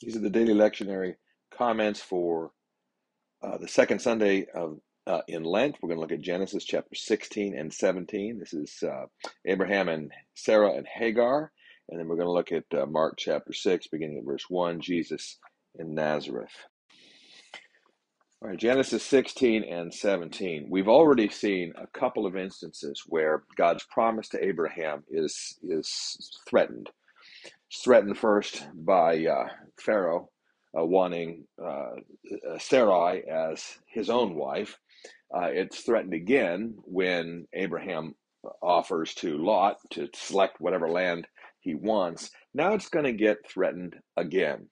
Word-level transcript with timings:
These 0.00 0.16
are 0.16 0.20
the 0.20 0.30
daily 0.30 0.52
lectionary 0.52 1.14
comments 1.50 2.00
for 2.00 2.50
uh, 3.42 3.56
the 3.58 3.68
second 3.68 4.00
Sunday 4.00 4.46
of 4.54 4.78
uh, 5.06 5.22
in 5.28 5.44
Lent. 5.44 5.76
We're 5.80 5.88
going 5.88 5.98
to 5.98 6.00
look 6.00 6.12
at 6.12 6.20
Genesis 6.20 6.64
chapter 6.64 6.94
16 6.94 7.56
and 7.56 7.72
17. 7.72 8.38
This 8.38 8.52
is 8.52 8.82
uh, 8.82 9.06
Abraham 9.46 9.88
and 9.88 10.10
Sarah 10.34 10.72
and 10.72 10.86
Hagar. 10.86 11.52
And 11.88 11.98
then 11.98 12.08
we're 12.08 12.16
going 12.16 12.26
to 12.26 12.32
look 12.32 12.52
at 12.52 12.64
uh, 12.76 12.86
Mark 12.86 13.14
chapter 13.16 13.52
6, 13.52 13.86
beginning 13.86 14.18
at 14.18 14.24
verse 14.24 14.44
1, 14.48 14.80
Jesus 14.80 15.38
in 15.78 15.94
Nazareth. 15.94 16.50
All 18.42 18.50
right, 18.50 18.58
Genesis 18.58 19.02
16 19.04 19.64
and 19.64 19.94
17. 19.94 20.66
We've 20.68 20.88
already 20.88 21.28
seen 21.28 21.72
a 21.76 21.86
couple 21.98 22.26
of 22.26 22.36
instances 22.36 23.02
where 23.06 23.44
God's 23.56 23.84
promise 23.84 24.28
to 24.30 24.44
Abraham 24.44 25.04
is, 25.08 25.58
is 25.62 26.30
threatened. 26.48 26.90
Threatened 27.72 28.18
first 28.18 28.66
by 28.74 29.26
uh, 29.26 29.48
Pharaoh 29.80 30.30
uh, 30.78 30.84
wanting 30.84 31.46
uh, 31.62 31.96
Sarai 32.58 33.22
as 33.28 33.78
his 33.86 34.10
own 34.10 34.34
wife. 34.34 34.78
Uh, 35.34 35.48
it's 35.52 35.80
threatened 35.80 36.14
again 36.14 36.76
when 36.84 37.46
Abraham 37.54 38.14
offers 38.62 39.14
to 39.14 39.38
Lot 39.38 39.76
to 39.92 40.08
select 40.14 40.60
whatever 40.60 40.88
land 40.88 41.26
he 41.60 41.74
wants. 41.74 42.30
Now 42.54 42.74
it's 42.74 42.88
going 42.88 43.04
to 43.04 43.12
get 43.12 43.48
threatened 43.48 43.96
again. 44.16 44.68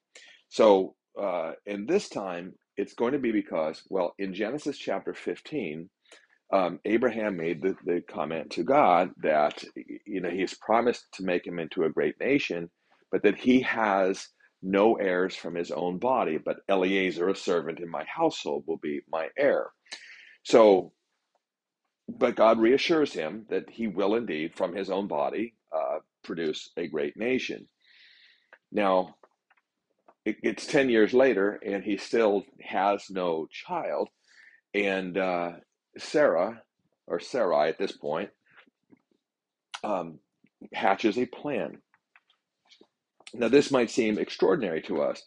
So, 0.49 0.95
uh, 1.21 1.53
and 1.67 1.89
this 1.89 2.09
time 2.09 2.55
it's 2.77 2.95
going 2.95 3.13
to 3.13 3.19
be 3.19 3.33
because, 3.33 3.83
well, 3.89 4.15
in 4.19 4.35
Genesis 4.35 4.79
chapter 4.79 5.15
15, 5.15 5.89
um, 6.53 6.79
Abraham 6.85 7.37
made 7.37 7.63
the, 7.63 7.75
the 7.85 8.03
comment 8.09 8.51
to 8.53 8.63
God 8.63 9.11
that, 9.23 9.65
you 10.07 10.21
know, 10.21 10.31
he's 10.31 10.55
promised 10.55 11.07
to 11.15 11.25
make 11.25 11.47
him 11.47 11.59
into 11.59 11.85
a 11.85 11.91
great 11.91 12.15
nation, 12.21 12.71
but 13.15 13.23
that 13.23 13.39
he 13.39 13.61
has 13.61 14.27
no 14.61 14.97
heirs 14.97 15.37
from 15.37 15.55
his 15.55 15.71
own 15.71 16.01
body, 16.01 16.37
but 16.37 16.57
Eliezer, 16.69 17.29
a 17.29 17.37
servant 17.37 17.79
in 17.79 17.89
my 17.89 18.05
household, 18.13 18.65
will 18.67 18.79
be 18.79 19.03
my 19.09 19.29
heir. 19.39 19.69
So, 20.43 20.93
but 22.09 22.35
God 22.35 22.59
reassures 22.59 23.13
him 23.13 23.47
that 23.51 23.71
he 23.71 23.87
will 23.87 24.17
indeed, 24.17 24.57
from 24.57 24.75
his 24.75 24.91
own 24.91 25.07
body, 25.07 25.55
uh, 25.73 26.01
produce 26.25 26.73
a 26.77 26.89
great 26.89 27.17
nation. 27.17 27.69
Now, 28.73 29.15
it, 30.25 30.39
it's 30.43 30.67
10 30.67 30.91
years 30.91 31.15
later, 31.15 31.61
and 31.65 31.85
he 31.85 31.99
still 31.99 32.43
has 32.63 33.05
no 33.11 33.47
child. 33.49 34.09
And 34.75 35.17
uh, 35.17 35.53
Sarah, 35.99 36.63
or 37.07 37.21
Sarai 37.21 37.69
at 37.69 37.79
this 37.79 37.93
point, 37.93 38.31
um, 39.85 40.19
hatches 40.73 41.17
a 41.17 41.27
plan. 41.27 41.79
Now, 43.35 43.49
this 43.49 43.71
might 43.71 43.91
seem 43.91 44.19
extraordinary 44.19 44.81
to 44.83 45.03
us. 45.03 45.23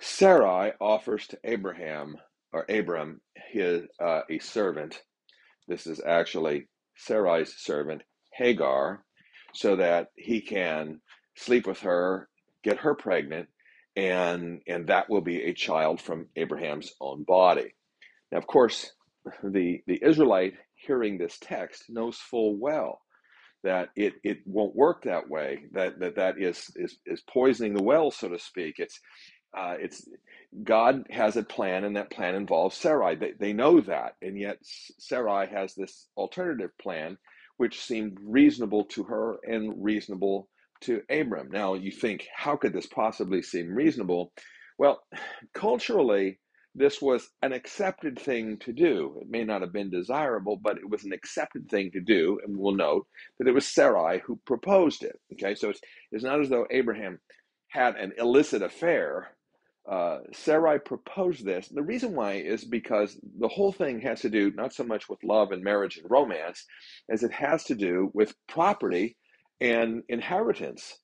Sarai 0.00 0.72
offers 0.80 1.26
to 1.28 1.38
Abraham, 1.44 2.16
or 2.52 2.64
Abram, 2.68 3.20
his, 3.52 3.82
uh, 4.00 4.22
a 4.30 4.38
servant. 4.38 5.02
This 5.68 5.86
is 5.86 6.00
actually 6.04 6.68
Sarai's 6.96 7.54
servant, 7.58 8.02
Hagar, 8.32 9.04
so 9.54 9.76
that 9.76 10.08
he 10.16 10.40
can 10.40 11.00
sleep 11.36 11.66
with 11.66 11.80
her, 11.80 12.28
get 12.62 12.78
her 12.78 12.94
pregnant, 12.94 13.48
and 13.96 14.60
and 14.66 14.86
that 14.88 15.08
will 15.10 15.22
be 15.22 15.42
a 15.42 15.54
child 15.54 16.00
from 16.00 16.28
Abraham's 16.36 16.92
own 17.00 17.24
body. 17.24 17.74
Now, 18.32 18.38
of 18.38 18.46
course, 18.46 18.92
the 19.42 19.82
the 19.86 19.98
Israelite 20.02 20.54
hearing 20.74 21.18
this 21.18 21.38
text 21.40 21.84
knows 21.88 22.16
full 22.18 22.56
well 22.58 23.00
that 23.66 23.90
it, 23.96 24.14
it 24.24 24.38
won't 24.46 24.76
work 24.76 25.02
that 25.04 25.28
way. 25.28 25.64
That 25.72 25.98
that 26.00 26.16
that 26.16 26.36
is 26.38 26.70
is 26.76 26.98
is 27.04 27.22
poisoning 27.28 27.74
the 27.74 27.82
well, 27.82 28.10
so 28.12 28.28
to 28.28 28.38
speak. 28.38 28.76
It's 28.78 29.00
uh, 29.56 29.74
it's 29.80 30.08
God 30.64 31.04
has 31.10 31.36
a 31.36 31.42
plan, 31.42 31.84
and 31.84 31.96
that 31.96 32.10
plan 32.10 32.36
involves 32.36 32.76
Sarai. 32.76 33.16
They, 33.16 33.32
they 33.38 33.52
know 33.52 33.80
that, 33.80 34.14
and 34.22 34.38
yet 34.38 34.58
Sarai 34.62 35.48
has 35.48 35.74
this 35.74 36.08
alternative 36.16 36.70
plan, 36.80 37.18
which 37.56 37.82
seemed 37.82 38.18
reasonable 38.22 38.84
to 38.86 39.02
her 39.04 39.36
and 39.44 39.74
reasonable 39.84 40.48
to 40.82 41.02
Abram. 41.10 41.50
Now, 41.50 41.74
you 41.74 41.90
think, 41.90 42.26
how 42.34 42.56
could 42.56 42.72
this 42.72 42.86
possibly 42.86 43.42
seem 43.42 43.74
reasonable? 43.74 44.32
Well, 44.78 45.02
culturally, 45.54 46.38
this 46.76 47.00
was 47.00 47.30
an 47.42 47.52
accepted 47.52 48.18
thing 48.18 48.58
to 48.58 48.72
do. 48.72 49.18
It 49.22 49.30
may 49.30 49.44
not 49.44 49.62
have 49.62 49.72
been 49.72 49.90
desirable, 49.90 50.58
but 50.62 50.76
it 50.76 50.88
was 50.88 51.04
an 51.04 51.12
accepted 51.12 51.70
thing 51.70 51.90
to 51.92 52.00
do. 52.00 52.38
And 52.44 52.56
we'll 52.58 52.74
note 52.74 53.06
that 53.38 53.48
it 53.48 53.54
was 53.54 53.66
Sarai 53.66 54.20
who 54.24 54.38
proposed 54.44 55.02
it. 55.02 55.18
Okay, 55.32 55.54
so 55.54 55.70
it's, 55.70 55.80
it's 56.12 56.24
not 56.24 56.40
as 56.40 56.50
though 56.50 56.66
Abraham 56.70 57.18
had 57.68 57.96
an 57.96 58.12
illicit 58.18 58.62
affair. 58.62 59.30
Uh, 59.90 60.18
Sarai 60.34 60.78
proposed 60.78 61.46
this. 61.46 61.68
The 61.68 61.82
reason 61.82 62.14
why 62.14 62.34
is 62.34 62.64
because 62.64 63.18
the 63.38 63.48
whole 63.48 63.72
thing 63.72 64.00
has 64.00 64.20
to 64.20 64.28
do 64.28 64.50
not 64.50 64.74
so 64.74 64.84
much 64.84 65.08
with 65.08 65.24
love 65.24 65.52
and 65.52 65.64
marriage 65.64 65.96
and 65.96 66.10
romance 66.10 66.64
as 67.10 67.22
it 67.22 67.32
has 67.32 67.64
to 67.64 67.74
do 67.74 68.10
with 68.12 68.34
property 68.48 69.16
and 69.60 70.02
inheritance. 70.08 70.98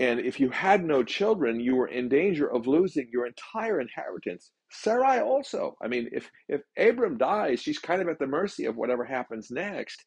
And 0.00 0.20
if 0.20 0.40
you 0.40 0.50
had 0.50 0.84
no 0.84 1.04
children, 1.04 1.60
you 1.60 1.76
were 1.76 1.88
in 1.88 2.08
danger 2.08 2.50
of 2.50 2.66
losing 2.66 3.08
your 3.12 3.26
entire 3.26 3.80
inheritance. 3.80 4.50
Sarai 4.70 5.20
also. 5.20 5.76
I 5.80 5.88
mean, 5.88 6.08
if 6.12 6.30
if 6.48 6.62
Abram 6.78 7.18
dies, 7.18 7.60
she's 7.60 7.78
kind 7.78 8.02
of 8.02 8.08
at 8.08 8.18
the 8.18 8.26
mercy 8.26 8.66
of 8.66 8.76
whatever 8.76 9.04
happens 9.04 9.50
next. 9.50 10.04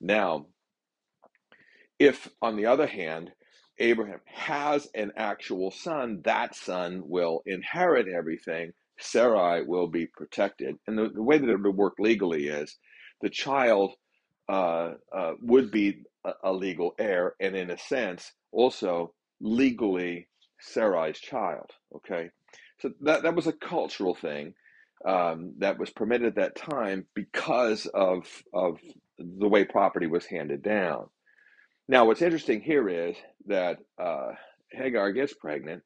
Now, 0.00 0.46
if 1.98 2.28
on 2.40 2.56
the 2.56 2.66
other 2.66 2.86
hand, 2.86 3.30
Abraham 3.78 4.20
has 4.26 4.88
an 4.94 5.12
actual 5.16 5.70
son, 5.70 6.20
that 6.24 6.54
son 6.54 7.02
will 7.04 7.42
inherit 7.46 8.08
everything. 8.08 8.72
Sarai 8.98 9.62
will 9.62 9.86
be 9.86 10.06
protected. 10.06 10.76
And 10.86 10.98
the, 10.98 11.08
the 11.08 11.22
way 11.22 11.38
that 11.38 11.48
it 11.48 11.60
would 11.60 11.76
work 11.76 11.94
legally 11.98 12.48
is 12.48 12.76
the 13.22 13.30
child 13.30 13.94
uh, 14.48 14.94
uh, 15.14 15.32
would 15.40 15.70
be 15.70 16.02
a, 16.24 16.32
a 16.44 16.52
legal 16.52 16.94
heir, 16.98 17.34
and 17.40 17.56
in 17.56 17.70
a 17.70 17.78
sense, 17.78 18.32
also 18.52 19.14
legally 19.40 20.28
Sarai's 20.60 21.18
child. 21.18 21.70
Okay, 21.96 22.30
so 22.80 22.92
that 23.02 23.22
that 23.22 23.34
was 23.34 23.46
a 23.46 23.52
cultural 23.52 24.14
thing 24.14 24.54
um, 25.04 25.54
that 25.58 25.78
was 25.78 25.90
permitted 25.90 26.28
at 26.28 26.34
that 26.36 26.56
time 26.56 27.06
because 27.14 27.86
of 27.86 28.26
of 28.52 28.78
the 29.18 29.48
way 29.48 29.64
property 29.64 30.06
was 30.06 30.26
handed 30.26 30.62
down. 30.62 31.06
Now, 31.88 32.06
what's 32.06 32.22
interesting 32.22 32.60
here 32.60 32.88
is 32.88 33.16
that 33.46 33.78
uh, 34.00 34.28
Hagar 34.70 35.12
gets 35.12 35.34
pregnant, 35.34 35.82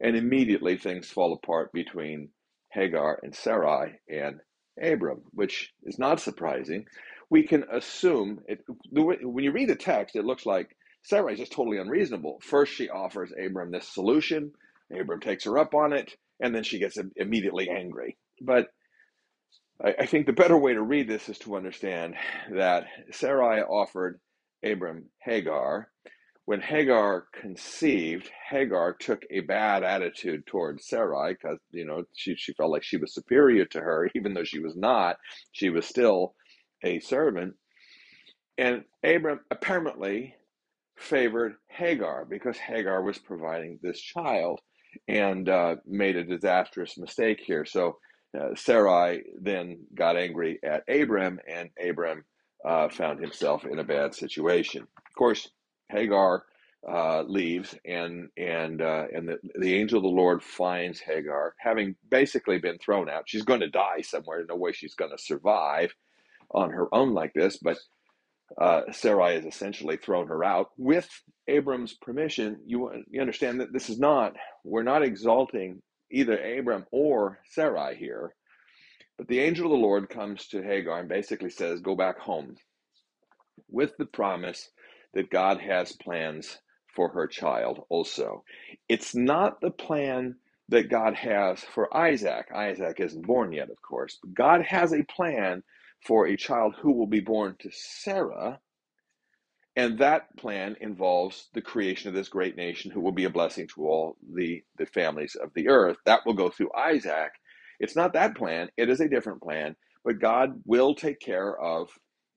and 0.00 0.16
immediately 0.16 0.76
things 0.76 1.10
fall 1.10 1.32
apart 1.34 1.72
between 1.72 2.30
Hagar 2.70 3.18
and 3.22 3.34
Sarai 3.34 3.98
and 4.08 4.40
Abram, 4.80 5.22
which 5.32 5.72
is 5.84 5.98
not 5.98 6.20
surprising. 6.20 6.86
We 7.30 7.42
can 7.46 7.64
assume 7.70 8.40
it 8.46 8.60
when 8.92 9.44
you 9.44 9.52
read 9.52 9.68
the 9.68 9.76
text, 9.76 10.16
it 10.16 10.24
looks 10.24 10.46
like 10.46 10.76
Sarai 11.02 11.34
is 11.34 11.40
just 11.40 11.52
totally 11.52 11.78
unreasonable. 11.78 12.38
First, 12.42 12.72
she 12.74 12.88
offers 12.88 13.32
Abram 13.32 13.70
this 13.70 13.88
solution. 13.88 14.52
Abram 14.98 15.20
takes 15.20 15.44
her 15.44 15.58
up 15.58 15.74
on 15.74 15.92
it, 15.92 16.16
and 16.40 16.54
then 16.54 16.62
she 16.62 16.78
gets 16.78 16.98
immediately 17.16 17.68
angry. 17.68 18.16
But 18.40 18.68
I, 19.84 19.94
I 20.00 20.06
think 20.06 20.26
the 20.26 20.32
better 20.32 20.56
way 20.56 20.74
to 20.74 20.82
read 20.82 21.08
this 21.08 21.28
is 21.28 21.38
to 21.40 21.56
understand 21.56 22.14
that 22.54 22.86
Sarai 23.12 23.62
offered 23.62 24.20
Abram 24.64 25.10
Hagar. 25.22 25.88
When 26.44 26.60
Hagar 26.62 27.26
conceived, 27.38 28.30
Hagar 28.50 28.94
took 28.94 29.22
a 29.30 29.40
bad 29.40 29.82
attitude 29.84 30.46
towards 30.46 30.88
Sarai 30.88 31.34
because 31.34 31.58
you 31.70 31.84
know 31.84 32.04
she, 32.16 32.34
she 32.36 32.54
felt 32.54 32.70
like 32.70 32.82
she 32.82 32.96
was 32.96 33.14
superior 33.14 33.66
to 33.66 33.80
her, 33.80 34.10
even 34.14 34.34
though 34.34 34.44
she 34.44 34.60
was 34.60 34.76
not. 34.76 35.16
She 35.52 35.68
was 35.68 35.86
still 35.86 36.34
a 36.82 37.00
servant. 37.00 37.54
And 38.56 38.84
Abram 39.04 39.40
apparently 39.50 40.34
favored 40.96 41.54
Hagar 41.68 42.24
because 42.24 42.56
Hagar 42.56 43.02
was 43.02 43.18
providing 43.18 43.78
this 43.82 44.00
child 44.00 44.60
and 45.06 45.48
uh, 45.48 45.76
made 45.86 46.16
a 46.16 46.24
disastrous 46.24 46.98
mistake 46.98 47.40
here. 47.44 47.64
So 47.64 47.98
uh, 48.38 48.54
Sarai 48.54 49.22
then 49.40 49.78
got 49.94 50.16
angry 50.16 50.58
at 50.62 50.84
Abram, 50.88 51.40
and 51.48 51.70
Abram 51.82 52.24
uh, 52.64 52.88
found 52.88 53.20
himself 53.20 53.64
in 53.64 53.78
a 53.78 53.84
bad 53.84 54.14
situation. 54.14 54.82
Of 54.82 55.14
course, 55.16 55.48
Hagar 55.90 56.44
uh, 56.88 57.22
leaves, 57.22 57.74
and 57.84 58.28
and 58.36 58.82
uh, 58.82 59.06
and 59.14 59.28
the, 59.28 59.38
the 59.58 59.74
angel 59.74 59.98
of 59.98 60.04
the 60.04 60.08
Lord 60.08 60.42
finds 60.42 61.00
Hagar, 61.00 61.54
having 61.58 61.96
basically 62.10 62.58
been 62.58 62.78
thrown 62.78 63.08
out. 63.08 63.24
She's 63.26 63.44
going 63.44 63.60
to 63.60 63.70
die 63.70 64.02
somewhere. 64.02 64.44
No 64.48 64.56
way 64.56 64.72
she's 64.72 64.94
going 64.94 65.10
to 65.10 65.22
survive 65.22 65.94
on 66.50 66.70
her 66.70 66.92
own 66.94 67.14
like 67.14 67.32
this, 67.34 67.56
but 67.58 67.78
uh, 68.60 68.82
Sarai 68.92 69.34
has 69.34 69.44
essentially 69.44 69.96
thrown 69.96 70.28
her 70.28 70.44
out 70.44 70.70
with 70.76 71.08
Abram's 71.48 71.94
permission. 71.94 72.58
You, 72.66 72.90
you 73.10 73.20
understand 73.20 73.60
that 73.60 73.72
this 73.72 73.90
is 73.90 73.98
not, 73.98 74.34
we're 74.64 74.82
not 74.82 75.02
exalting 75.02 75.82
either 76.10 76.38
Abram 76.58 76.86
or 76.90 77.40
Sarai 77.50 77.96
here, 77.96 78.34
but 79.18 79.28
the 79.28 79.40
angel 79.40 79.66
of 79.66 79.72
the 79.72 79.78
Lord 79.78 80.08
comes 80.08 80.46
to 80.48 80.62
Hagar 80.62 81.00
and 81.00 81.08
basically 81.08 81.50
says, 81.50 81.80
Go 81.80 81.94
back 81.96 82.18
home 82.18 82.56
with 83.68 83.96
the 83.98 84.06
promise 84.06 84.70
that 85.14 85.30
God 85.30 85.60
has 85.60 85.92
plans 85.92 86.58
for 86.94 87.10
her 87.10 87.26
child 87.26 87.84
also. 87.88 88.44
It's 88.88 89.14
not 89.14 89.60
the 89.60 89.70
plan 89.70 90.36
that 90.68 90.90
God 90.90 91.14
has 91.14 91.60
for 91.60 91.94
Isaac. 91.96 92.46
Isaac 92.54 93.00
isn't 93.00 93.26
born 93.26 93.52
yet, 93.52 93.70
of 93.70 93.80
course, 93.82 94.18
but 94.22 94.34
God 94.34 94.62
has 94.62 94.92
a 94.92 95.04
plan 95.04 95.62
for 96.06 96.26
a 96.26 96.36
child 96.36 96.74
who 96.80 96.92
will 96.92 97.06
be 97.06 97.20
born 97.20 97.56
to 97.60 97.70
Sarah 97.72 98.60
and 99.78 100.00
that 100.00 100.36
plan 100.36 100.74
involves 100.80 101.50
the 101.54 101.62
creation 101.62 102.08
of 102.08 102.14
this 102.14 102.28
great 102.28 102.56
nation 102.56 102.90
who 102.90 103.00
will 103.00 103.12
be 103.12 103.26
a 103.26 103.30
blessing 103.30 103.68
to 103.68 103.86
all 103.86 104.16
the, 104.34 104.64
the 104.76 104.86
families 104.86 105.36
of 105.36 105.52
the 105.54 105.68
earth. 105.68 105.96
That 106.04 106.26
will 106.26 106.34
go 106.34 106.50
through 106.50 106.72
Isaac. 106.76 107.30
It's 107.78 107.94
not 107.94 108.12
that 108.14 108.36
plan, 108.36 108.70
it 108.76 108.90
is 108.90 109.00
a 109.00 109.08
different 109.08 109.40
plan, 109.40 109.76
but 110.04 110.18
God 110.18 110.60
will 110.64 110.96
take 110.96 111.20
care 111.20 111.56
of 111.56 111.90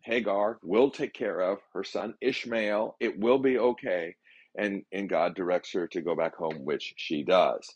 Hagar, 0.04 0.60
will 0.62 0.92
take 0.92 1.16
care 1.16 1.40
of 1.40 1.58
her 1.74 1.84
son 1.84 2.14
Ishmael. 2.22 2.96
It 3.00 3.18
will 3.18 3.40
be 3.40 3.58
okay. 3.58 4.16
And, 4.56 4.84
and 4.92 5.10
God 5.10 5.34
directs 5.34 5.74
her 5.74 5.88
to 5.88 6.02
go 6.02 6.16
back 6.16 6.36
home, 6.36 6.64
which 6.64 6.94
she 6.98 7.24
does. 7.24 7.68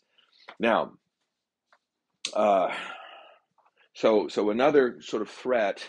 Now, 0.60 0.92
uh, 2.34 2.72
so 3.96 4.28
so 4.28 4.50
another 4.50 4.98
sort 5.02 5.22
of 5.22 5.30
threat 5.30 5.86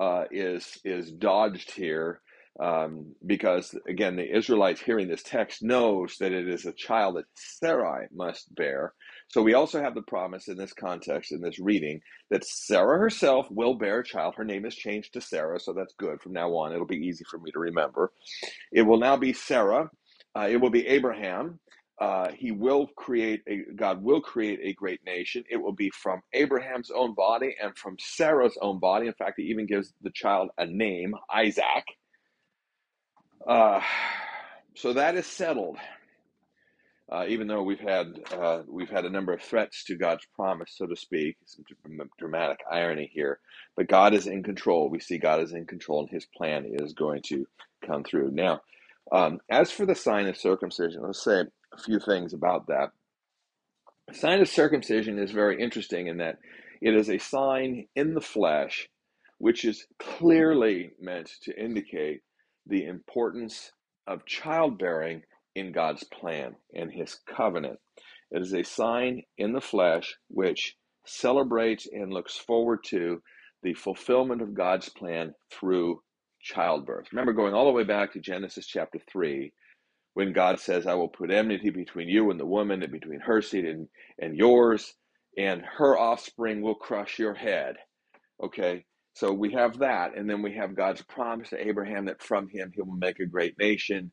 uh, 0.00 0.24
is 0.32 0.78
is 0.84 1.12
dodged 1.12 1.72
here 1.72 2.22
um, 2.62 3.14
because 3.26 3.74
again 3.88 4.16
the 4.16 4.36
Israelites 4.36 4.82
hearing 4.82 5.08
this 5.08 5.24
text 5.24 5.62
knows 5.64 6.16
that 6.20 6.32
it 6.32 6.48
is 6.48 6.66
a 6.66 6.74
child 6.74 7.16
that 7.16 7.26
Sarai 7.34 8.08
must 8.14 8.54
bear. 8.54 8.94
So 9.30 9.42
we 9.42 9.54
also 9.54 9.82
have 9.82 9.96
the 9.96 10.02
promise 10.02 10.48
in 10.48 10.58
this 10.58 10.74
context 10.74 11.32
in 11.32 11.42
this 11.42 11.60
reading 11.60 12.00
that 12.30 12.46
Sarah 12.46 12.98
herself 13.00 13.48
will 13.50 13.74
bear 13.76 14.00
a 14.00 14.04
child. 14.04 14.36
Her 14.36 14.44
name 14.44 14.66
is 14.66 14.76
changed 14.76 15.14
to 15.14 15.22
Sarah, 15.22 15.60
so 15.60 15.74
that's 15.74 15.94
good. 15.98 16.22
From 16.22 16.34
now 16.34 16.50
on, 16.56 16.74
it'll 16.74 16.86
be 16.86 16.96
easy 16.96 17.24
for 17.30 17.38
me 17.38 17.50
to 17.52 17.60
remember. 17.60 18.12
It 18.72 18.82
will 18.82 19.00
now 19.00 19.16
be 19.18 19.34
Sarah. 19.34 19.90
Uh, 20.36 20.48
it 20.50 20.58
will 20.58 20.70
be 20.70 20.86
Abraham. 20.88 21.60
Uh, 22.00 22.30
he 22.32 22.52
will 22.52 22.86
create 22.96 23.42
a 23.48 23.64
God 23.74 24.02
will 24.02 24.20
create 24.20 24.60
a 24.62 24.72
great 24.74 25.00
nation. 25.04 25.44
It 25.50 25.56
will 25.56 25.72
be 25.72 25.90
from 25.90 26.22
Abraham's 26.32 26.90
own 26.90 27.14
body 27.14 27.56
and 27.62 27.76
from 27.76 27.96
Sarah's 27.98 28.56
own 28.62 28.78
body. 28.78 29.08
In 29.08 29.14
fact, 29.14 29.34
he 29.38 29.44
even 29.44 29.66
gives 29.66 29.92
the 30.02 30.10
child 30.10 30.50
a 30.58 30.66
name, 30.66 31.14
Isaac. 31.32 31.84
Uh, 33.46 33.80
so 34.76 34.92
that 34.92 35.16
is 35.16 35.26
settled. 35.26 35.78
Uh, 37.10 37.24
even 37.28 37.46
though 37.48 37.62
we've 37.62 37.80
had 37.80 38.08
uh, 38.32 38.62
we've 38.68 38.90
had 38.90 39.06
a 39.06 39.10
number 39.10 39.32
of 39.32 39.40
threats 39.40 39.84
to 39.84 39.96
God's 39.96 40.26
promise, 40.36 40.72
so 40.76 40.86
to 40.86 40.96
speak, 40.96 41.36
some 41.46 41.64
dramatic 42.18 42.60
irony 42.70 43.10
here, 43.14 43.40
but 43.76 43.88
God 43.88 44.12
is 44.12 44.26
in 44.26 44.42
control. 44.42 44.90
We 44.90 45.00
see 45.00 45.18
God 45.18 45.40
is 45.40 45.52
in 45.52 45.66
control, 45.66 46.00
and 46.00 46.10
His 46.10 46.26
plan 46.26 46.66
is 46.68 46.92
going 46.92 47.22
to 47.28 47.46
come 47.86 48.04
through. 48.04 48.32
Now, 48.32 48.60
um, 49.12 49.38
as 49.50 49.70
for 49.70 49.86
the 49.86 49.94
sign 49.94 50.26
of 50.26 50.36
circumcision, 50.36 51.02
let's 51.02 51.22
say 51.22 51.40
a 51.72 51.82
few 51.82 51.98
things 52.00 52.34
about 52.34 52.66
that. 52.68 52.90
The 54.08 54.14
sign 54.14 54.40
of 54.40 54.48
circumcision 54.48 55.18
is 55.18 55.30
very 55.30 55.62
interesting 55.62 56.06
in 56.06 56.18
that 56.18 56.38
it 56.80 56.94
is 56.94 57.10
a 57.10 57.18
sign 57.18 57.86
in 57.94 58.14
the 58.14 58.20
flesh, 58.20 58.88
which 59.38 59.64
is 59.64 59.86
clearly 59.98 60.92
meant 61.00 61.30
to 61.42 61.62
indicate 61.62 62.22
the 62.66 62.86
importance 62.86 63.72
of 64.06 64.26
childbearing 64.26 65.22
in 65.54 65.72
God's 65.72 66.04
plan 66.04 66.56
and 66.74 66.90
his 66.92 67.18
covenant. 67.26 67.78
It 68.30 68.42
is 68.42 68.52
a 68.52 68.62
sign 68.62 69.22
in 69.36 69.52
the 69.52 69.60
flesh 69.60 70.16
which 70.28 70.76
celebrates 71.06 71.86
and 71.90 72.12
looks 72.12 72.36
forward 72.36 72.84
to 72.84 73.22
the 73.62 73.74
fulfillment 73.74 74.42
of 74.42 74.54
God's 74.54 74.88
plan 74.88 75.34
through 75.50 76.02
childbirth. 76.40 77.08
Remember 77.12 77.32
going 77.32 77.54
all 77.54 77.66
the 77.66 77.72
way 77.72 77.84
back 77.84 78.12
to 78.12 78.20
Genesis 78.20 78.66
chapter 78.66 78.98
3 79.10 79.52
when 80.14 80.32
God 80.32 80.60
says, 80.60 80.86
I 80.86 80.94
will 80.94 81.08
put 81.08 81.30
enmity 81.30 81.70
between 81.70 82.08
you 82.08 82.30
and 82.30 82.40
the 82.40 82.46
woman, 82.46 82.82
and 82.82 82.92
between 82.92 83.20
her 83.20 83.40
seed 83.40 83.64
and, 83.64 83.88
and 84.18 84.36
yours, 84.36 84.94
and 85.36 85.62
her 85.78 85.96
offspring 85.98 86.60
will 86.60 86.74
crush 86.74 87.18
your 87.18 87.34
head. 87.34 87.76
Okay, 88.42 88.84
so 89.14 89.32
we 89.32 89.52
have 89.52 89.78
that, 89.78 90.16
and 90.16 90.28
then 90.28 90.42
we 90.42 90.54
have 90.54 90.76
God's 90.76 91.02
promise 91.02 91.50
to 91.50 91.66
Abraham 91.66 92.06
that 92.06 92.22
from 92.22 92.48
him 92.48 92.72
he 92.74 92.82
will 92.82 92.96
make 92.96 93.20
a 93.20 93.26
great 93.26 93.58
nation, 93.58 94.12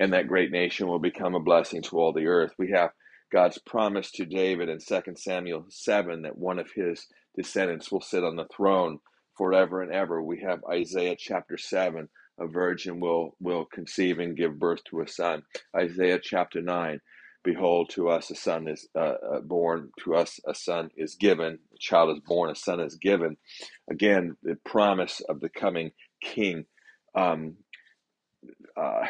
and 0.00 0.12
that 0.12 0.28
great 0.28 0.50
nation 0.50 0.88
will 0.88 0.98
become 0.98 1.34
a 1.34 1.40
blessing 1.40 1.82
to 1.82 1.98
all 1.98 2.12
the 2.12 2.26
earth. 2.26 2.52
We 2.58 2.70
have 2.72 2.90
God's 3.32 3.58
promise 3.58 4.10
to 4.12 4.24
David 4.24 4.68
in 4.68 4.78
2 4.78 5.02
Samuel 5.16 5.66
7 5.68 6.22
that 6.22 6.38
one 6.38 6.58
of 6.58 6.68
his 6.74 7.06
descendants 7.36 7.90
will 7.92 8.00
sit 8.00 8.24
on 8.24 8.36
the 8.36 8.46
throne 8.56 8.98
forever 9.36 9.82
and 9.82 9.92
ever. 9.92 10.22
We 10.22 10.40
have 10.40 10.64
Isaiah 10.70 11.16
chapter 11.18 11.56
7, 11.56 12.08
a 12.38 12.46
virgin 12.46 13.00
will, 13.00 13.36
will 13.40 13.64
conceive 13.66 14.18
and 14.18 14.36
give 14.36 14.58
birth 14.58 14.82
to 14.90 15.00
a 15.00 15.08
son. 15.08 15.42
Isaiah 15.76 16.20
chapter 16.22 16.60
9, 16.60 17.00
behold, 17.42 17.90
to 17.90 18.08
us 18.08 18.30
a 18.30 18.34
son 18.34 18.68
is 18.68 18.88
uh, 18.96 19.14
uh 19.34 19.40
born, 19.40 19.90
to 20.04 20.14
us 20.14 20.40
a 20.46 20.54
son 20.54 20.90
is 20.96 21.14
given, 21.14 21.58
a 21.74 21.78
child 21.78 22.16
is 22.16 22.22
born, 22.26 22.50
a 22.50 22.54
son 22.54 22.80
is 22.80 22.96
given. 22.96 23.36
Again, 23.90 24.36
the 24.42 24.56
promise 24.64 25.20
of 25.28 25.40
the 25.40 25.48
coming 25.48 25.90
king. 26.22 26.64
Um, 27.14 27.56
uh, 28.76 29.06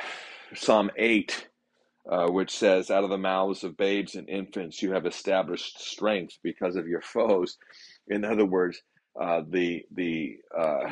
Psalm 0.55 0.91
8, 0.97 1.49
uh, 2.11 2.27
which 2.29 2.51
says, 2.51 2.91
Out 2.91 3.05
of 3.05 3.11
the 3.11 3.19
mouths 3.19 3.65
of 3.65 3.77
babes 3.77 4.15
and 4.15 4.29
infants 4.29 4.83
you 4.83 4.93
have 4.93 5.07
established 5.07 5.81
strength 5.81 6.39
because 6.43 6.77
of 6.77 6.87
your 6.87 7.01
foes. 7.01 7.57
In 8.09 8.25
other 8.25 8.45
words, 8.45 8.83
uh, 9.21 9.43
the 9.49 9.85
the 9.95 10.37
uh, 10.57 10.91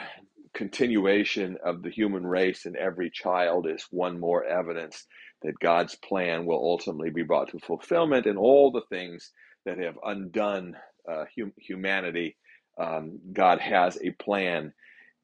continuation 0.54 1.56
of 1.64 1.82
the 1.82 1.90
human 1.90 2.26
race 2.26 2.66
in 2.66 2.76
every 2.76 3.10
child 3.10 3.66
is 3.66 3.86
one 3.90 4.20
more 4.20 4.44
evidence 4.44 5.06
that 5.42 5.58
God's 5.60 5.96
plan 5.96 6.46
will 6.46 6.58
ultimately 6.58 7.10
be 7.10 7.22
brought 7.22 7.50
to 7.50 7.58
fulfillment, 7.58 8.26
and 8.26 8.38
all 8.38 8.70
the 8.70 8.84
things 8.90 9.32
that 9.64 9.78
have 9.78 9.98
undone 10.04 10.76
uh, 11.10 11.24
hum- 11.36 11.54
humanity, 11.56 12.36
um, 12.78 13.18
God 13.32 13.58
has 13.60 13.98
a 14.02 14.10
plan, 14.12 14.72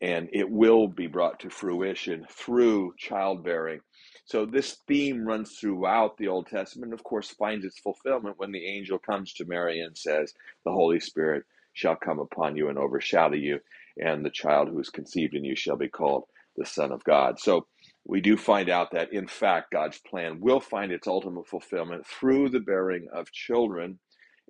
and 0.00 0.28
it 0.32 0.50
will 0.50 0.88
be 0.88 1.06
brought 1.06 1.40
to 1.40 1.50
fruition 1.50 2.26
through 2.30 2.94
childbearing. 2.98 3.80
So 4.24 4.44
this 4.44 4.78
theme 4.88 5.24
runs 5.24 5.56
throughout 5.58 6.16
the 6.16 6.28
Old 6.28 6.48
Testament, 6.48 6.92
and 6.92 6.98
of 6.98 7.04
course, 7.04 7.30
finds 7.30 7.64
its 7.64 7.78
fulfillment 7.78 8.38
when 8.38 8.52
the 8.52 8.66
angel 8.66 8.98
comes 8.98 9.32
to 9.34 9.44
Mary 9.44 9.80
and 9.80 9.96
says, 9.96 10.34
"The 10.64 10.72
Holy 10.72 11.00
Spirit 11.00 11.44
shall 11.78 11.96
come 11.96 12.18
upon 12.18 12.56
you 12.56 12.68
and 12.68 12.78
overshadow 12.78 13.36
you, 13.36 13.60
and 13.96 14.24
the 14.24 14.30
child 14.30 14.68
who 14.68 14.78
is 14.80 14.90
conceived 14.90 15.34
in 15.34 15.44
you 15.44 15.56
shall 15.56 15.76
be 15.76 15.88
called 15.88 16.24
the 16.56 16.66
Son 16.66 16.92
of 16.92 17.04
God." 17.04 17.38
So 17.38 17.66
we 18.04 18.20
do 18.20 18.36
find 18.36 18.68
out 18.68 18.92
that, 18.92 19.12
in 19.12 19.28
fact, 19.28 19.70
God's 19.70 19.98
plan 19.98 20.40
will 20.40 20.60
find 20.60 20.90
its 20.90 21.06
ultimate 21.06 21.46
fulfillment 21.46 22.06
through 22.06 22.48
the 22.48 22.60
bearing 22.60 23.06
of 23.12 23.30
children. 23.32 23.98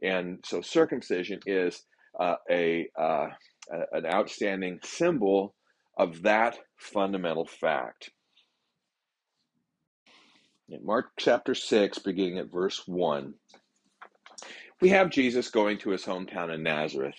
And 0.03 0.39
so 0.45 0.61
circumcision 0.61 1.41
is 1.45 1.85
uh, 2.19 2.37
a, 2.49 2.89
uh, 2.97 3.29
an 3.93 4.07
outstanding 4.07 4.79
symbol 4.85 5.55
of 5.99 6.23
that 6.23 6.57
fundamental 6.77 7.47
fact. 7.47 8.11
In 10.69 10.85
Mark 10.85 11.13
chapter 11.19 11.55
6, 11.55 11.99
beginning 12.01 12.39
at 12.39 12.53
verse 12.53 12.87
1, 12.87 13.35
we 14.81 14.91
have 14.91 15.11
Jesus 15.11 15.51
going 15.51 15.79
to 15.79 15.91
his 15.91 16.05
hometown 16.05 16.55
in 16.55 16.63
Nazareth. 16.63 17.17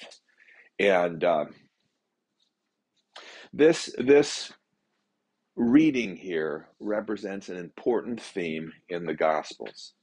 And 0.79 1.23
uh, 1.23 1.45
this, 3.51 3.93
this 3.97 4.51
reading 5.55 6.15
here 6.15 6.69
represents 6.79 7.49
an 7.49 7.57
important 7.57 8.21
theme 8.21 8.71
in 8.87 9.05
the 9.05 9.13
Gospels. 9.13 9.93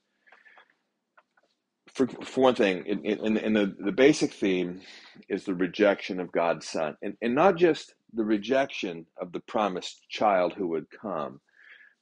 For, 1.94 2.06
for 2.06 2.42
one 2.42 2.54
thing, 2.54 2.84
in, 2.84 3.02
in, 3.06 3.36
in 3.38 3.52
the, 3.54 3.74
the 3.78 3.92
basic 3.92 4.34
theme 4.34 4.82
is 5.30 5.44
the 5.44 5.54
rejection 5.54 6.20
of 6.20 6.30
God's 6.30 6.68
Son. 6.68 6.94
And, 7.00 7.14
and 7.22 7.34
not 7.34 7.56
just 7.56 7.94
the 8.12 8.24
rejection 8.24 9.06
of 9.18 9.32
the 9.32 9.40
promised 9.40 10.06
child 10.10 10.52
who 10.52 10.68
would 10.68 10.86
come, 10.90 11.40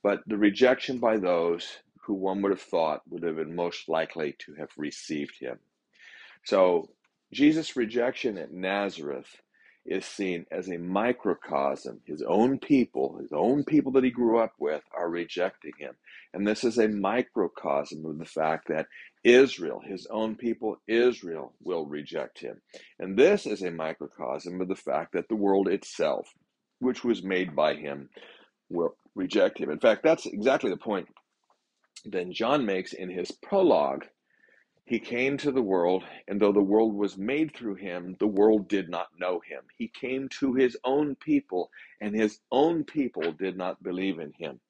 but 0.03 0.21
the 0.27 0.37
rejection 0.37 0.99
by 0.99 1.17
those 1.17 1.79
who 2.07 2.15
one 2.15 2.43
would 2.43 2.53
have 2.53 2.61
thought 2.61 3.03
would 3.09 3.23
have 3.23 3.37
been 3.37 3.55
most 3.55 3.89
likely 3.89 4.35
to 4.41 4.55
have 4.55 4.71
received 4.77 5.39
him. 5.39 5.59
So, 6.45 6.91
Jesus' 7.33 7.77
rejection 7.77 8.39
at 8.39 8.53
Nazareth 8.53 9.37
is 9.87 10.05
seen 10.05 10.47
as 10.51 10.69
a 10.69 10.79
microcosm. 10.79 12.01
His 12.07 12.23
own 12.23 12.59
people, 12.59 13.19
his 13.21 13.33
own 13.33 13.65
people 13.65 13.93
that 13.93 14.05
he 14.05 14.11
grew 14.11 14.39
up 14.39 14.53
with, 14.59 14.83
are 14.97 15.11
rejecting 15.11 15.73
him. 15.79 15.95
And 16.33 16.47
this 16.47 16.65
is 16.65 16.79
a 16.79 16.89
microcosm 16.89 18.05
of 18.07 18.19
the 18.19 18.25
fact 18.25 18.69
that 18.69 18.87
Israel, 19.25 19.83
his 19.85 20.07
own 20.11 20.37
people, 20.37 20.81
Israel, 20.87 21.55
will 21.63 21.87
reject 21.87 22.39
him. 22.39 22.61
And 22.99 23.17
this 23.17 23.47
is 23.47 23.63
a 23.63 23.71
microcosm 23.71 24.61
of 24.61 24.69
the 24.69 24.77
fact 24.77 25.13
that 25.13 25.29
the 25.29 25.37
world 25.37 25.69
itself, 25.69 26.29
which 26.79 27.05
was 27.05 27.23
made 27.23 27.55
by 27.55 27.75
him, 27.75 28.09
will 28.71 28.97
reject 29.15 29.59
him. 29.59 29.71
In 29.71 29.81
fact, 29.81 30.03
that's 30.03 30.27
exactly 30.27 30.71
the 30.71 30.77
point 30.77 31.09
that 32.07 32.31
John 32.31 32.67
makes 32.67 32.93
in 32.93 33.11
his 33.11 33.31
prologue 33.31 34.05
he 34.87 34.99
came 34.99 35.39
to 35.39 35.51
the 35.51 35.63
world, 35.63 36.05
and 36.29 36.41
though 36.41 36.53
the 36.53 36.63
world 36.63 36.95
was 36.95 37.17
made 37.17 37.55
through 37.57 37.77
him, 37.77 38.17
the 38.21 38.27
world 38.27 38.69
did 38.69 38.91
not 38.91 39.09
know 39.19 39.41
him. 39.41 39.63
He 39.79 39.89
came 39.89 40.29
to 40.41 40.53
his 40.55 40.77
own 40.85 41.17
people, 41.17 41.71
and 42.01 42.15
his 42.15 42.41
own 42.53 42.85
people 42.85 43.33
did 43.33 43.57
not 43.57 43.83
believe 43.83 44.19
in 44.19 44.33
him. 44.39 44.61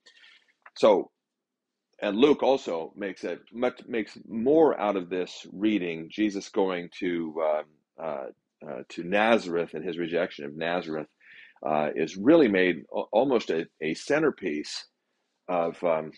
So, 0.77 1.11
and 2.01 2.17
Luke 2.17 2.43
also 2.45 2.93
makes 2.97 3.25
it 3.25 3.41
much 3.53 3.81
makes 3.89 4.17
more 4.29 4.79
out 4.81 4.97
of 4.97 5.11
this 5.11 5.47
reading. 5.53 6.09
Jesus 6.11 6.49
going 6.49 6.91
to 7.01 7.43
um, 7.43 7.65
uh, 8.01 8.27
uh, 8.69 8.83
to 8.91 9.05
Nazareth 9.05 9.75
and 9.75 9.85
his 9.85 9.99
rejection 9.99 10.45
of 10.45 10.57
Nazareth 10.57 11.09
uh, 11.67 11.91
is 11.97 12.17
really 12.17 12.49
made 12.49 12.85
almost 13.13 13.51
a, 13.51 13.67
a 13.81 13.95
centerpiece 13.95 14.87
of 15.49 15.83
um, 15.85 16.13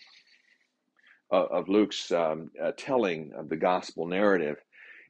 of 1.35 1.69
Luke's 1.69 2.11
um, 2.11 2.51
uh, 2.61 2.71
telling 2.77 3.31
of 3.37 3.49
the 3.49 3.57
gospel 3.57 4.07
narrative, 4.07 4.57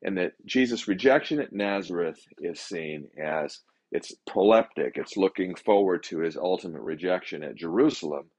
and 0.03 0.17
that 0.17 0.33
Jesus' 0.45 0.87
rejection 0.87 1.39
at 1.39 1.53
Nazareth 1.53 2.19
is 2.39 2.59
seen 2.59 3.07
as 3.21 3.59
it's 3.91 4.13
proleptic. 4.29 4.91
It's 4.95 5.17
looking 5.17 5.55
forward 5.55 6.03
to 6.03 6.19
his 6.19 6.37
ultimate 6.37 6.81
rejection 6.81 7.43
at 7.43 7.55
Jerusalem 7.55 8.29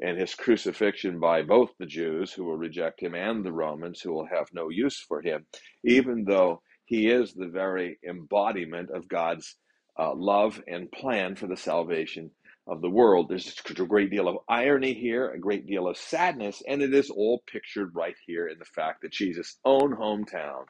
and 0.00 0.18
his 0.18 0.34
crucifixion 0.34 1.20
by 1.20 1.42
both 1.42 1.70
the 1.78 1.86
Jews 1.86 2.32
who 2.32 2.44
will 2.44 2.56
reject 2.56 3.00
him 3.00 3.14
and 3.14 3.44
the 3.44 3.52
Romans 3.52 4.00
who 4.00 4.12
will 4.12 4.26
have 4.26 4.48
no 4.52 4.68
use 4.68 4.98
for 5.00 5.22
him, 5.22 5.46
even 5.84 6.24
though 6.24 6.62
he 6.84 7.08
is 7.08 7.34
the 7.34 7.48
very 7.48 7.98
embodiment 8.08 8.90
of 8.90 9.08
God's 9.08 9.56
uh, 9.98 10.14
love 10.14 10.62
and 10.68 10.90
plan 10.92 11.34
for 11.36 11.46
the 11.46 11.56
salvation 11.56 12.30
of 12.66 12.80
the 12.80 12.90
world. 12.90 13.28
There's 13.28 13.54
a 13.68 13.86
great 13.86 14.10
deal 14.10 14.28
of 14.28 14.38
irony 14.48 14.94
here, 14.94 15.30
a 15.30 15.38
great 15.38 15.66
deal 15.66 15.88
of 15.88 15.96
sadness, 15.96 16.62
and 16.66 16.82
it 16.82 16.94
is 16.94 17.10
all 17.10 17.42
pictured 17.50 17.94
right 17.94 18.16
here 18.26 18.48
in 18.48 18.58
the 18.58 18.64
fact 18.64 19.02
that 19.02 19.12
Jesus' 19.12 19.58
own 19.64 19.96
hometown 19.96 20.64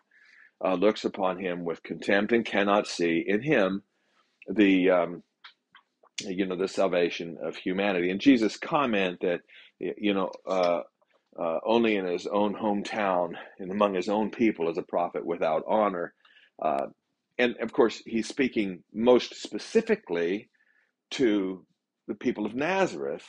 uh, 0.64 0.74
looks 0.74 1.04
upon 1.04 1.38
him 1.38 1.64
with 1.64 1.82
contempt 1.82 2.32
and 2.32 2.44
cannot 2.44 2.86
see 2.86 3.24
in 3.26 3.42
him 3.42 3.82
the 4.48 4.90
um, 4.90 5.22
you 6.20 6.46
know 6.46 6.56
the 6.56 6.68
salvation 6.68 7.38
of 7.42 7.56
humanity. 7.56 8.10
And 8.10 8.20
Jesus' 8.20 8.56
comment 8.56 9.20
that 9.20 9.40
you 9.78 10.14
know 10.14 10.30
uh, 10.46 10.80
uh, 11.38 11.58
only 11.64 11.96
in 11.96 12.06
his 12.06 12.26
own 12.26 12.54
hometown 12.54 13.34
and 13.58 13.70
among 13.70 13.94
his 13.94 14.08
own 14.08 14.30
people 14.30 14.70
is 14.70 14.78
a 14.78 14.82
prophet 14.82 15.24
without 15.26 15.64
honor. 15.68 16.14
Uh, 16.62 16.86
and 17.38 17.56
of 17.60 17.72
course, 17.72 18.02
he's 18.06 18.28
speaking 18.28 18.82
most 18.94 19.34
specifically 19.42 20.48
to 21.10 21.65
the 22.08 22.14
people 22.14 22.46
of 22.46 22.54
Nazareth, 22.54 23.26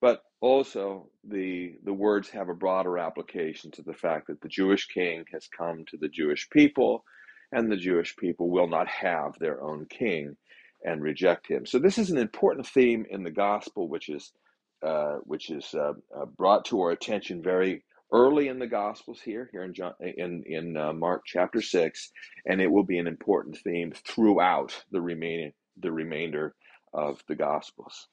but 0.00 0.22
also 0.40 1.10
the 1.24 1.76
the 1.84 1.92
words 1.92 2.28
have 2.30 2.48
a 2.48 2.54
broader 2.54 2.98
application 2.98 3.70
to 3.72 3.82
the 3.82 3.94
fact 3.94 4.28
that 4.28 4.40
the 4.40 4.48
Jewish 4.48 4.86
king 4.86 5.24
has 5.32 5.48
come 5.48 5.84
to 5.86 5.96
the 5.96 6.08
Jewish 6.08 6.48
people, 6.50 7.04
and 7.52 7.70
the 7.70 7.76
Jewish 7.76 8.16
people 8.16 8.50
will 8.50 8.68
not 8.68 8.88
have 8.88 9.38
their 9.38 9.62
own 9.62 9.86
king 9.86 10.36
and 10.84 11.02
reject 11.02 11.48
him. 11.48 11.66
So 11.66 11.78
this 11.78 11.98
is 11.98 12.10
an 12.10 12.18
important 12.18 12.66
theme 12.66 13.04
in 13.10 13.24
the 13.24 13.30
gospel, 13.30 13.88
which 13.88 14.08
is 14.08 14.32
uh, 14.82 15.16
which 15.24 15.50
is 15.50 15.74
uh, 15.74 15.94
uh, 16.16 16.26
brought 16.26 16.64
to 16.66 16.80
our 16.80 16.90
attention 16.90 17.42
very 17.42 17.84
early 18.12 18.48
in 18.48 18.58
the 18.58 18.66
Gospels 18.66 19.20
here, 19.20 19.48
here 19.50 19.64
in 19.64 19.74
John, 19.74 19.92
in 20.00 20.44
in 20.46 20.76
uh, 20.76 20.92
Mark 20.92 21.22
chapter 21.26 21.60
six, 21.60 22.10
and 22.46 22.60
it 22.60 22.70
will 22.70 22.84
be 22.84 22.98
an 22.98 23.08
important 23.08 23.58
theme 23.64 23.92
throughout 24.06 24.84
the 24.92 25.00
remaining 25.00 25.52
the 25.80 25.92
remainder 25.92 26.54
of 26.92 27.22
the 27.28 27.36
Gospels. 27.36 28.08